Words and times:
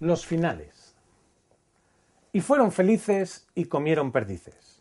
Los 0.00 0.26
finales. 0.26 0.96
Y 2.32 2.40
fueron 2.40 2.72
felices 2.72 3.46
y 3.54 3.66
comieron 3.66 4.12
perdices. 4.12 4.80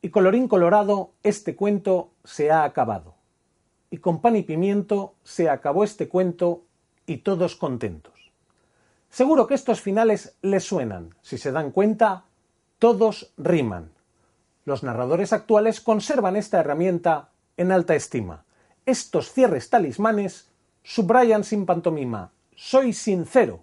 Y 0.00 0.10
colorín 0.10 0.48
colorado, 0.48 1.12
este 1.22 1.56
cuento 1.56 2.12
se 2.24 2.50
ha 2.50 2.64
acabado. 2.64 3.14
Y 3.90 3.98
con 3.98 4.20
pan 4.20 4.36
y 4.36 4.42
pimiento 4.42 5.16
se 5.22 5.48
acabó 5.48 5.84
este 5.84 6.08
cuento 6.08 6.64
y 7.06 7.18
todos 7.18 7.56
contentos. 7.56 8.13
Seguro 9.14 9.46
que 9.46 9.54
estos 9.54 9.80
finales 9.80 10.36
les 10.42 10.64
suenan. 10.64 11.14
Si 11.22 11.38
se 11.38 11.52
dan 11.52 11.70
cuenta, 11.70 12.24
todos 12.80 13.32
riman. 13.36 13.92
Los 14.64 14.82
narradores 14.82 15.32
actuales 15.32 15.80
conservan 15.80 16.34
esta 16.34 16.58
herramienta 16.58 17.28
en 17.56 17.70
alta 17.70 17.94
estima. 17.94 18.44
Estos 18.86 19.30
cierres 19.30 19.70
talismanes 19.70 20.50
subrayan 20.82 21.44
sin 21.44 21.64
pantomima. 21.64 22.32
Soy 22.56 22.92
sincero 22.92 23.62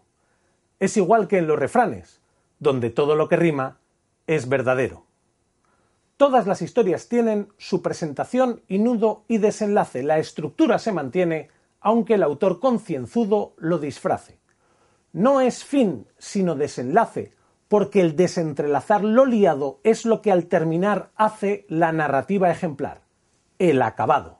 es 0.79 0.95
igual 0.95 1.27
que 1.27 1.37
en 1.37 1.47
los 1.47 1.59
refranes, 1.59 2.21
donde 2.59 2.89
todo 2.89 3.15
lo 3.15 3.27
que 3.27 3.35
rima 3.35 3.77
es 4.27 4.47
verdadero. 4.47 5.05
Todas 6.15 6.47
las 6.47 6.61
historias 6.63 7.09
tienen 7.09 7.49
su 7.57 7.81
presentación 7.81 8.61
y 8.69 8.79
nudo 8.79 9.25
y 9.27 9.37
desenlace. 9.37 10.01
La 10.01 10.17
estructura 10.17 10.79
se 10.79 10.93
mantiene, 10.93 11.49
aunque 11.81 12.13
el 12.13 12.23
autor 12.23 12.61
concienzudo 12.61 13.53
lo 13.57 13.77
disfrace. 13.77 14.40
No 15.13 15.41
es 15.41 15.63
fin, 15.63 16.07
sino 16.17 16.55
desenlace, 16.55 17.33
porque 17.67 18.01
el 18.01 18.15
desentrelazar 18.15 19.03
lo 19.03 19.25
liado 19.25 19.79
es 19.83 20.05
lo 20.05 20.21
que 20.21 20.31
al 20.31 20.45
terminar 20.47 21.11
hace 21.15 21.65
la 21.69 21.91
narrativa 21.91 22.49
ejemplar, 22.49 23.01
el 23.59 23.81
acabado. 23.81 24.39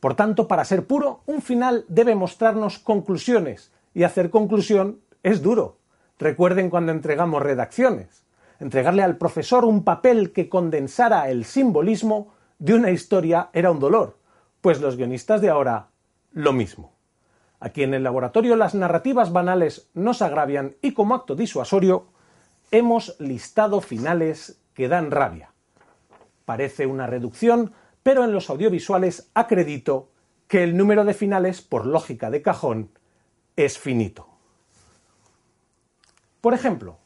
Por 0.00 0.14
tanto, 0.14 0.46
para 0.46 0.64
ser 0.64 0.86
puro, 0.86 1.22
un 1.26 1.42
final 1.42 1.84
debe 1.88 2.14
mostrarnos 2.14 2.78
conclusiones, 2.78 3.72
y 3.94 4.02
hacer 4.02 4.28
conclusión 4.28 5.00
es 5.22 5.40
duro. 5.40 5.78
Recuerden 6.18 6.68
cuando 6.68 6.92
entregamos 6.92 7.42
redacciones. 7.42 8.26
Entregarle 8.60 9.02
al 9.02 9.16
profesor 9.16 9.64
un 9.64 9.84
papel 9.84 10.32
que 10.32 10.50
condensara 10.50 11.30
el 11.30 11.46
simbolismo 11.46 12.34
de 12.58 12.74
una 12.74 12.90
historia 12.90 13.48
era 13.54 13.70
un 13.70 13.78
dolor. 13.78 14.18
Pues 14.60 14.82
los 14.82 14.96
guionistas 14.96 15.40
de 15.40 15.48
ahora, 15.48 15.88
lo 16.32 16.52
mismo. 16.52 16.95
Aquí 17.60 17.82
en 17.82 17.94
el 17.94 18.02
laboratorio 18.02 18.56
las 18.56 18.74
narrativas 18.74 19.32
banales 19.32 19.88
nos 19.94 20.22
agravian 20.22 20.76
y 20.82 20.92
como 20.92 21.14
acto 21.14 21.34
disuasorio 21.34 22.06
hemos 22.70 23.18
listado 23.18 23.80
finales 23.80 24.60
que 24.74 24.88
dan 24.88 25.10
rabia. 25.10 25.52
Parece 26.44 26.86
una 26.86 27.06
reducción, 27.06 27.72
pero 28.02 28.24
en 28.24 28.32
los 28.32 28.50
audiovisuales 28.50 29.30
acredito 29.34 30.10
que 30.48 30.62
el 30.62 30.76
número 30.76 31.04
de 31.04 31.14
finales, 31.14 31.62
por 31.62 31.86
lógica 31.86 32.30
de 32.30 32.42
cajón, 32.42 32.90
es 33.56 33.78
finito. 33.78 34.28
Por 36.40 36.54
ejemplo, 36.54 36.98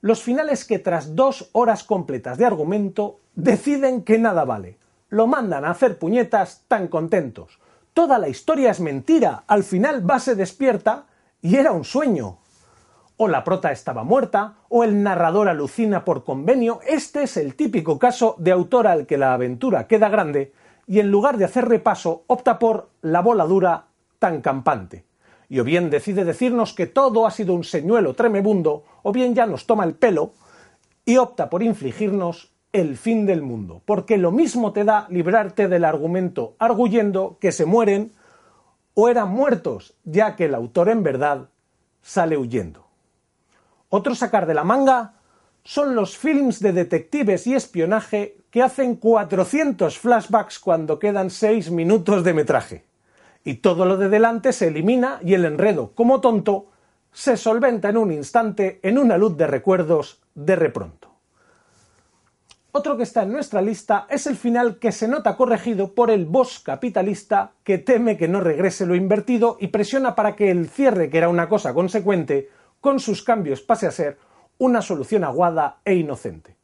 los 0.00 0.22
finales 0.22 0.64
que 0.64 0.78
tras 0.78 1.14
dos 1.14 1.50
horas 1.52 1.84
completas 1.84 2.38
de 2.38 2.46
argumento 2.46 3.20
deciden 3.34 4.02
que 4.02 4.18
nada 4.18 4.44
vale. 4.44 4.78
Lo 5.08 5.26
mandan 5.26 5.64
a 5.64 5.70
hacer 5.70 5.98
puñetas 5.98 6.64
tan 6.66 6.88
contentos. 6.88 7.60
Toda 7.98 8.20
la 8.20 8.28
historia 8.28 8.70
es 8.70 8.78
mentira. 8.78 9.42
Al 9.48 9.64
final 9.64 10.08
va 10.08 10.20
se 10.20 10.36
despierta 10.36 11.06
y 11.42 11.56
era 11.56 11.72
un 11.72 11.82
sueño. 11.82 12.38
O 13.16 13.26
la 13.26 13.42
prota 13.42 13.72
estaba 13.72 14.04
muerta, 14.04 14.58
o 14.68 14.84
el 14.84 15.02
narrador 15.02 15.48
alucina 15.48 16.04
por 16.04 16.22
convenio. 16.22 16.78
Este 16.86 17.24
es 17.24 17.36
el 17.36 17.56
típico 17.56 17.98
caso 17.98 18.36
de 18.38 18.52
autor 18.52 18.86
al 18.86 19.04
que 19.04 19.18
la 19.18 19.34
aventura 19.34 19.88
queda 19.88 20.08
grande 20.08 20.52
y 20.86 21.00
en 21.00 21.10
lugar 21.10 21.38
de 21.38 21.46
hacer 21.46 21.68
repaso 21.68 22.22
opta 22.28 22.60
por 22.60 22.90
la 23.02 23.20
bola 23.20 23.46
dura 23.46 23.86
tan 24.20 24.42
campante 24.42 25.04
y 25.48 25.58
o 25.58 25.64
bien 25.64 25.90
decide 25.90 26.24
decirnos 26.24 26.74
que 26.74 26.86
todo 26.86 27.26
ha 27.26 27.32
sido 27.32 27.52
un 27.52 27.64
señuelo 27.64 28.14
tremebundo, 28.14 28.84
o 29.02 29.10
bien 29.10 29.34
ya 29.34 29.44
nos 29.46 29.66
toma 29.66 29.82
el 29.82 29.94
pelo 29.94 30.34
y 31.04 31.16
opta 31.16 31.50
por 31.50 31.64
infligirnos 31.64 32.52
el 32.72 32.96
fin 32.96 33.26
del 33.26 33.42
mundo, 33.42 33.82
porque 33.84 34.18
lo 34.18 34.30
mismo 34.30 34.72
te 34.72 34.84
da 34.84 35.06
librarte 35.08 35.68
del 35.68 35.84
argumento 35.84 36.54
arguyendo 36.58 37.38
que 37.40 37.52
se 37.52 37.64
mueren 37.64 38.12
o 38.94 39.08
eran 39.08 39.30
muertos, 39.30 39.94
ya 40.04 40.36
que 40.36 40.46
el 40.46 40.54
autor 40.54 40.88
en 40.88 41.02
verdad 41.02 41.48
sale 42.02 42.36
huyendo. 42.36 42.86
Otro 43.88 44.14
sacar 44.14 44.46
de 44.46 44.54
la 44.54 44.64
manga 44.64 45.14
son 45.64 45.94
los 45.94 46.16
films 46.16 46.60
de 46.60 46.72
detectives 46.72 47.46
y 47.46 47.54
espionaje 47.54 48.36
que 48.50 48.62
hacen 48.62 48.96
400 48.96 49.98
flashbacks 49.98 50.58
cuando 50.58 50.98
quedan 50.98 51.30
6 51.30 51.70
minutos 51.70 52.24
de 52.24 52.34
metraje 52.34 52.88
y 53.44 53.54
todo 53.54 53.86
lo 53.86 53.96
de 53.96 54.08
delante 54.08 54.52
se 54.52 54.68
elimina 54.68 55.20
y 55.24 55.34
el 55.34 55.44
enredo, 55.44 55.92
como 55.94 56.20
tonto, 56.20 56.66
se 57.12 57.36
solventa 57.36 57.88
en 57.88 57.96
un 57.96 58.12
instante 58.12 58.78
en 58.82 58.98
una 58.98 59.16
luz 59.16 59.36
de 59.36 59.46
recuerdos 59.46 60.20
de 60.34 60.54
repronto. 60.54 61.07
Otro 62.70 62.98
que 62.98 63.02
está 63.02 63.22
en 63.22 63.32
nuestra 63.32 63.62
lista 63.62 64.06
es 64.10 64.26
el 64.26 64.36
final 64.36 64.78
que 64.78 64.92
se 64.92 65.08
nota 65.08 65.36
corregido 65.36 65.94
por 65.94 66.10
el 66.10 66.26
boss 66.26 66.60
capitalista 66.60 67.52
que 67.64 67.78
teme 67.78 68.18
que 68.18 68.28
no 68.28 68.40
regrese 68.40 68.84
lo 68.84 68.94
invertido 68.94 69.56
y 69.58 69.68
presiona 69.68 70.14
para 70.14 70.36
que 70.36 70.50
el 70.50 70.68
cierre, 70.68 71.08
que 71.08 71.16
era 71.16 71.30
una 71.30 71.48
cosa 71.48 71.72
consecuente, 71.72 72.50
con 72.80 73.00
sus 73.00 73.22
cambios 73.22 73.62
pase 73.62 73.86
a 73.86 73.90
ser 73.90 74.18
una 74.58 74.82
solución 74.82 75.24
aguada 75.24 75.80
e 75.84 75.94
inocente. 75.94 76.56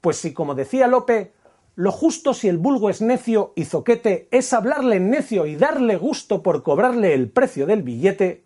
Pues 0.00 0.16
si, 0.16 0.32
como 0.32 0.54
decía 0.54 0.86
Lope, 0.86 1.32
lo 1.74 1.92
justo 1.92 2.32
si 2.32 2.48
el 2.48 2.56
vulgo 2.56 2.88
es 2.88 3.02
necio 3.02 3.52
y 3.54 3.66
zoquete 3.66 4.28
es 4.30 4.52
hablarle 4.54 5.00
necio 5.00 5.44
y 5.44 5.56
darle 5.56 5.96
gusto 5.96 6.42
por 6.42 6.62
cobrarle 6.62 7.12
el 7.12 7.30
precio 7.30 7.66
del 7.66 7.82
billete, 7.82 8.44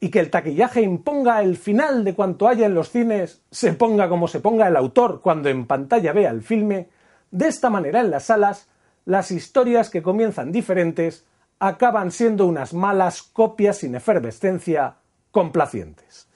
y 0.00 0.10
que 0.10 0.20
el 0.20 0.30
taquillaje 0.30 0.82
imponga 0.82 1.42
el 1.42 1.56
final 1.56 2.04
de 2.04 2.14
cuanto 2.14 2.48
haya 2.48 2.66
en 2.66 2.74
los 2.74 2.90
cines, 2.90 3.42
se 3.50 3.72
ponga 3.72 4.08
como 4.08 4.28
se 4.28 4.40
ponga 4.40 4.68
el 4.68 4.76
autor 4.76 5.20
cuando 5.22 5.48
en 5.48 5.66
pantalla 5.66 6.12
vea 6.12 6.30
el 6.30 6.42
filme, 6.42 6.88
de 7.30 7.48
esta 7.48 7.70
manera 7.70 8.00
en 8.00 8.10
las 8.10 8.24
salas, 8.24 8.68
las 9.04 9.30
historias 9.30 9.88
que 9.90 10.02
comienzan 10.02 10.52
diferentes 10.52 11.24
acaban 11.58 12.10
siendo 12.10 12.46
unas 12.46 12.74
malas 12.74 13.22
copias 13.22 13.78
sin 13.78 13.94
efervescencia 13.94 14.96
complacientes. 15.30 16.28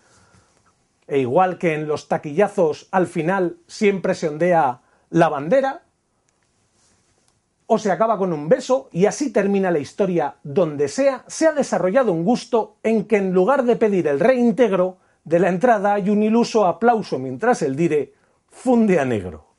E 1.06 1.18
igual 1.18 1.58
que 1.58 1.74
en 1.74 1.88
los 1.88 2.08
taquillazos 2.08 2.88
al 2.92 3.06
final 3.06 3.56
siempre 3.66 4.14
se 4.14 4.28
ondea 4.28 4.80
la 5.10 5.28
bandera, 5.28 5.82
o 7.72 7.78
se 7.78 7.92
acaba 7.92 8.18
con 8.18 8.32
un 8.32 8.48
beso 8.48 8.88
y 8.90 9.06
así 9.06 9.32
termina 9.32 9.70
la 9.70 9.78
historia 9.78 10.34
donde 10.42 10.88
sea, 10.88 11.22
se 11.28 11.46
ha 11.46 11.52
desarrollado 11.52 12.10
un 12.10 12.24
gusto 12.24 12.78
en 12.82 13.04
que 13.04 13.16
en 13.16 13.32
lugar 13.32 13.62
de 13.62 13.76
pedir 13.76 14.08
el 14.08 14.18
reintegro 14.18 14.98
de 15.22 15.38
la 15.38 15.50
entrada 15.50 15.94
hay 15.94 16.10
un 16.10 16.20
iluso 16.24 16.66
aplauso 16.66 17.20
mientras 17.20 17.62
el 17.62 17.76
dire 17.76 18.12
funde 18.48 18.98
a 18.98 19.04
negro. 19.04 19.54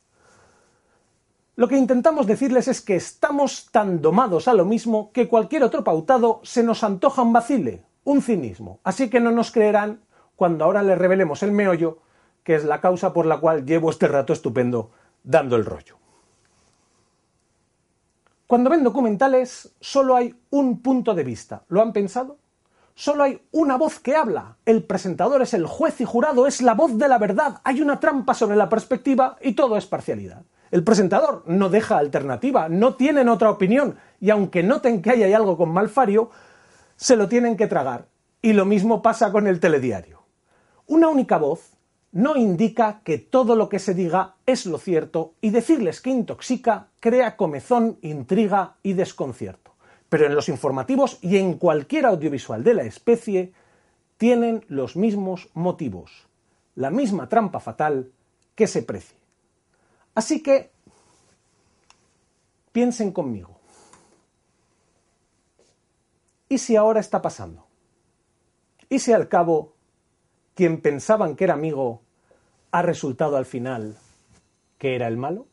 Lo 1.56 1.70
que 1.70 1.78
intentamos 1.78 2.28
decirles 2.28 2.68
es 2.68 2.82
que 2.82 2.98
estamos 2.98 3.70
tan 3.72 4.02
domados 4.02 4.50
a 4.50 4.54
lo 4.54 4.66
mismo 4.66 5.14
que 5.14 5.30
cualquier 5.30 5.64
otro 5.64 5.86
pautado 5.86 6.42
se 6.44 6.64
nos 6.64 6.84
antoja 6.84 7.22
un 7.22 7.32
vacile, 7.32 7.86
un 8.04 8.22
cinismo, 8.22 8.82
así 8.84 9.10
que 9.10 9.22
no 9.22 9.32
nos 9.32 9.52
creerán 9.52 10.02
cuando 10.36 10.66
ahora 10.66 10.84
les 10.84 10.98
revelemos 10.98 11.44
el 11.44 11.54
meollo, 11.54 12.00
que 12.44 12.56
es 12.56 12.66
la 12.66 12.82
causa 12.82 13.14
por 13.14 13.26
la 13.26 13.40
cual 13.40 13.66
llevo 13.66 13.90
este 13.90 14.10
rato 14.10 14.34
estupendo 14.34 14.92
dando 15.24 15.56
el 15.56 15.64
rollo. 15.64 16.01
Cuando 18.52 18.70
ven 18.70 18.84
documentales 18.84 19.74
solo 19.80 20.14
hay 20.14 20.36
un 20.50 20.82
punto 20.82 21.14
de 21.14 21.24
vista. 21.24 21.64
¿Lo 21.70 21.82
han 21.82 21.94
pensado? 21.94 22.38
Solo 22.94 23.24
hay 23.24 23.42
una 23.54 23.78
voz 23.78 23.98
que 23.98 24.18
habla. 24.18 24.58
El 24.66 24.84
presentador 24.84 25.42
es 25.42 25.54
el 25.54 25.66
juez 25.66 26.02
y 26.02 26.04
jurado, 26.04 26.46
es 26.46 26.62
la 26.62 26.74
voz 26.74 26.98
de 26.98 27.08
la 27.08 27.18
verdad. 27.18 27.62
Hay 27.64 27.82
una 27.82 28.02
trampa 28.02 28.34
sobre 28.34 28.58
la 28.58 28.68
perspectiva 28.68 29.38
y 29.42 29.54
todo 29.54 29.78
es 29.78 29.86
parcialidad. 29.86 30.44
El 30.70 30.84
presentador 30.84 31.46
no 31.48 31.70
deja 31.70 31.98
alternativa, 31.98 32.68
no 32.68 32.96
tienen 32.96 33.30
otra 33.30 33.50
opinión 33.50 33.96
y 34.20 34.32
aunque 34.32 34.64
noten 34.64 35.02
que 35.02 35.12
hay 35.12 35.32
algo 35.32 35.56
con 35.56 35.70
malfario, 35.70 36.30
se 36.98 37.16
lo 37.16 37.30
tienen 37.30 37.56
que 37.56 37.68
tragar. 37.68 38.08
Y 38.42 38.52
lo 38.52 38.66
mismo 38.66 39.02
pasa 39.02 39.32
con 39.32 39.48
el 39.48 39.62
telediario. 39.62 40.24
Una 40.88 41.08
única 41.08 41.38
voz 41.38 41.71
no 42.12 42.36
indica 42.36 43.02
que 43.04 43.18
todo 43.18 43.56
lo 43.56 43.70
que 43.70 43.80
se 43.80 43.94
diga 43.94 44.36
es 44.46 44.66
lo 44.66 44.78
cierto 44.78 45.34
y 45.42 45.50
decirles 45.50 46.02
que 46.02 46.10
intoxica 46.10 46.88
crea 47.00 47.38
comezón, 47.38 47.98
intriga 48.02 48.76
y 48.84 48.94
desconcierto. 48.94 49.72
Pero 50.10 50.26
en 50.26 50.36
los 50.36 50.50
informativos 50.50 51.20
y 51.22 51.38
en 51.38 51.58
cualquier 51.58 52.06
audiovisual 52.06 52.64
de 52.64 52.74
la 52.74 52.84
especie 52.84 53.54
tienen 54.18 54.66
los 54.68 54.96
mismos 54.96 55.50
motivos, 55.54 56.28
la 56.76 56.90
misma 56.90 57.30
trampa 57.30 57.60
fatal 57.60 58.12
que 58.56 58.68
se 58.68 58.84
precie. 58.84 59.18
Así 60.14 60.44
que 60.44 60.72
piensen 62.74 63.12
conmigo. 63.12 63.58
¿Y 66.50 66.58
si 66.58 66.76
ahora 66.76 67.00
está 67.00 67.22
pasando? 67.22 67.66
¿Y 68.90 69.00
si 69.00 69.14
al 69.14 69.30
cabo 69.30 69.74
quien 70.62 70.80
pensaban 70.80 71.36
que 71.36 71.46
era 71.46 71.56
amigo, 71.56 72.04
ha 72.70 72.84
resultado 72.84 73.36
al 73.36 73.48
final 73.48 73.98
que 74.78 74.94
era 74.94 75.08
el 75.08 75.18
malo? 75.18 75.48